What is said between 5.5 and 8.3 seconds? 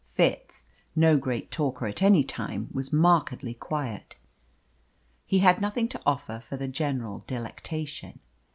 nothing to offer for the general delectation.